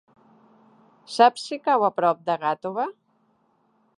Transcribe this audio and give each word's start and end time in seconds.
Saps 1.15 1.43
si 1.51 1.59
cau 1.69 1.85
a 1.89 1.91
prop 1.99 2.25
de 2.31 2.39
Gàtova? 2.47 2.89